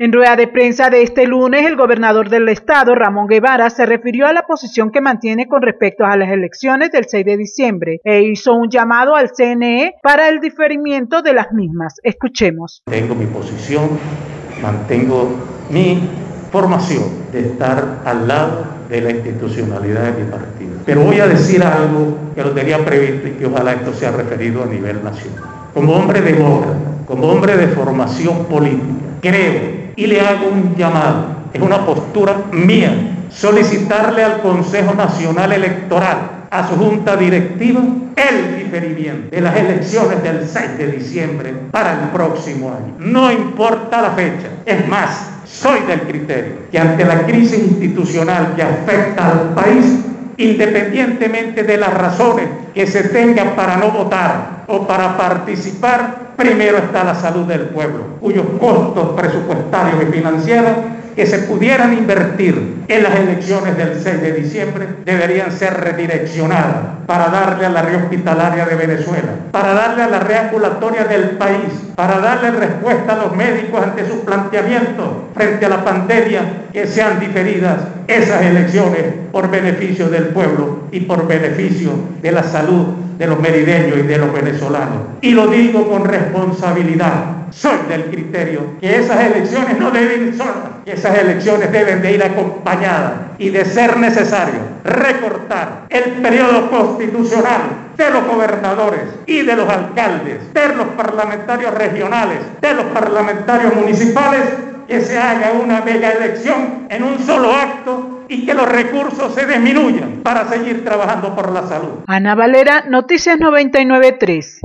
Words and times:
En 0.00 0.12
rueda 0.12 0.36
de 0.36 0.46
prensa 0.46 0.90
de 0.90 1.02
este 1.02 1.26
lunes, 1.26 1.66
el 1.66 1.74
gobernador 1.74 2.30
del 2.30 2.48
estado, 2.48 2.94
Ramón 2.94 3.26
Guevara, 3.26 3.68
se 3.68 3.84
refirió 3.84 4.28
a 4.28 4.32
la 4.32 4.42
posición 4.42 4.92
que 4.92 5.00
mantiene 5.00 5.48
con 5.48 5.60
respecto 5.60 6.04
a 6.04 6.16
las 6.16 6.30
elecciones 6.30 6.92
del 6.92 7.06
6 7.08 7.26
de 7.26 7.36
diciembre 7.36 8.00
e 8.04 8.22
hizo 8.22 8.54
un 8.54 8.70
llamado 8.70 9.16
al 9.16 9.32
CNE 9.32 9.96
para 10.00 10.28
el 10.28 10.38
diferimiento 10.38 11.20
de 11.20 11.32
las 11.32 11.52
mismas. 11.52 11.96
Escuchemos. 12.04 12.80
Tengo 12.84 13.16
mi 13.16 13.26
posición, 13.26 13.88
mantengo 14.62 15.34
mi 15.68 16.00
formación 16.52 17.02
de 17.32 17.40
estar 17.40 18.02
al 18.04 18.28
lado 18.28 18.66
de 18.88 19.00
la 19.00 19.10
institucionalidad 19.10 20.12
de 20.12 20.22
mi 20.22 20.30
partido. 20.30 20.70
Pero 20.86 21.02
voy 21.02 21.18
a 21.18 21.26
decir 21.26 21.60
algo 21.64 22.16
que 22.36 22.44
lo 22.44 22.52
tenía 22.52 22.84
previsto 22.84 23.26
y 23.26 23.32
que 23.32 23.46
ojalá 23.46 23.72
esto 23.72 23.92
sea 23.92 24.12
referido 24.12 24.62
a 24.62 24.66
nivel 24.66 25.02
nacional. 25.02 25.42
Como 25.74 25.92
hombre 25.94 26.20
demócrata, 26.20 26.78
como 27.04 27.32
hombre 27.32 27.56
de 27.56 27.66
formación 27.66 28.44
política, 28.44 29.07
creo 29.20 29.88
y 29.96 30.06
le 30.06 30.20
hago 30.20 30.48
un 30.48 30.76
llamado, 30.76 31.26
es 31.52 31.60
una 31.60 31.84
postura 31.84 32.36
mía, 32.52 32.92
solicitarle 33.30 34.22
al 34.22 34.40
Consejo 34.40 34.94
Nacional 34.94 35.52
Electoral, 35.52 36.46
a 36.50 36.66
su 36.66 36.76
junta 36.76 37.16
directiva, 37.16 37.80
el 38.16 38.64
diferimiento 38.64 39.34
de 39.34 39.40
las 39.40 39.56
elecciones 39.56 40.22
del 40.22 40.48
6 40.48 40.78
de 40.78 40.86
diciembre 40.92 41.54
para 41.70 41.92
el 41.92 41.98
próximo 42.10 42.68
año. 42.68 42.94
No 42.98 43.30
importa 43.30 44.00
la 44.02 44.10
fecha, 44.12 44.48
es 44.64 44.88
más, 44.88 45.30
soy 45.44 45.80
del 45.80 46.02
criterio 46.02 46.54
que 46.70 46.78
ante 46.78 47.04
la 47.04 47.26
crisis 47.26 47.58
institucional 47.58 48.54
que 48.56 48.62
afecta 48.62 49.30
al 49.30 49.54
país, 49.54 49.98
independientemente 50.36 51.64
de 51.64 51.76
las 51.76 51.92
razones 51.92 52.48
que 52.74 52.86
se 52.86 53.04
tengan 53.08 53.56
para 53.56 53.76
no 53.76 53.90
votar 53.90 54.57
o 54.68 54.86
para 54.86 55.16
participar, 55.16 56.34
primero 56.36 56.76
está 56.78 57.02
la 57.02 57.14
salud 57.14 57.46
del 57.46 57.62
pueblo, 57.62 58.04
cuyos 58.20 58.44
costos 58.60 59.18
presupuestarios 59.18 60.02
y 60.02 60.12
financieros 60.12 60.72
que 61.16 61.26
se 61.26 61.38
pudieran 61.38 61.94
invertir 61.94 62.84
en 62.86 63.02
las 63.02 63.16
elecciones 63.16 63.76
del 63.76 64.00
6 64.00 64.22
de 64.22 64.32
diciembre 64.34 64.86
deberían 65.04 65.50
ser 65.50 65.74
redireccionadas 65.74 66.98
para 67.06 67.28
darle 67.28 67.66
a 67.66 67.70
la 67.70 67.82
red 67.82 67.96
hospitalaria 68.04 68.66
de 68.66 68.76
Venezuela, 68.76 69.30
para 69.50 69.72
darle 69.72 70.04
a 70.04 70.08
la 70.08 70.20
red 70.20 70.36
ambulatoria 70.36 71.04
del 71.06 71.30
país, 71.30 71.72
para 71.96 72.20
darle 72.20 72.52
respuesta 72.52 73.14
a 73.14 73.24
los 73.24 73.34
médicos 73.34 73.82
ante 73.82 74.06
sus 74.06 74.18
planteamientos 74.18 75.08
frente 75.34 75.66
a 75.66 75.70
la 75.70 75.84
pandemia, 75.84 76.42
que 76.72 76.86
sean 76.86 77.18
diferidas 77.18 77.78
esas 78.06 78.42
elecciones 78.42 79.06
por 79.32 79.50
beneficio 79.50 80.08
del 80.10 80.26
pueblo 80.26 80.82
y 80.92 81.00
por 81.00 81.26
beneficio 81.26 81.90
de 82.22 82.30
la 82.30 82.44
salud 82.44 83.07
de 83.18 83.26
los 83.26 83.40
merideños 83.40 83.98
y 83.98 84.02
de 84.02 84.18
los 84.18 84.32
venezolanos. 84.32 84.98
Y 85.20 85.32
lo 85.32 85.48
digo 85.48 85.88
con 85.88 86.04
responsabilidad. 86.04 87.34
Soy 87.50 87.78
del 87.88 88.04
criterio 88.04 88.60
que 88.80 88.96
esas 88.98 89.20
elecciones 89.20 89.78
no 89.78 89.90
deben 89.90 90.28
ir 90.28 90.42
que 90.84 90.92
esas 90.92 91.18
elecciones 91.18 91.72
deben 91.72 92.00
de 92.02 92.12
ir 92.12 92.22
acompañadas 92.22 93.12
y 93.38 93.48
de 93.48 93.64
ser 93.64 93.96
necesario 93.96 94.60
recortar 94.84 95.86
el 95.88 96.04
periodo 96.22 96.70
constitucional 96.70 97.62
de 97.96 98.10
los 98.10 98.26
gobernadores 98.26 99.00
y 99.26 99.42
de 99.42 99.56
los 99.56 99.68
alcaldes, 99.68 100.54
de 100.54 100.74
los 100.74 100.86
parlamentarios 100.88 101.74
regionales, 101.74 102.38
de 102.60 102.74
los 102.74 102.84
parlamentarios 102.86 103.74
municipales, 103.74 104.42
que 104.86 105.00
se 105.00 105.18
haga 105.18 105.52
una 105.52 105.80
mega 105.82 106.12
elección 106.12 106.86
en 106.88 107.02
un 107.02 107.18
solo 107.18 107.52
acto 107.52 108.17
y 108.28 108.44
que 108.44 108.54
los 108.54 108.68
recursos 108.68 109.34
se 109.34 109.46
disminuyan 109.46 110.20
para 110.22 110.46
seguir 110.48 110.84
trabajando 110.84 111.34
por 111.34 111.50
la 111.52 111.66
salud. 111.66 112.04
Ana 112.06 112.34
Valera, 112.34 112.84
Noticias 112.88 113.38
993. 113.38 114.60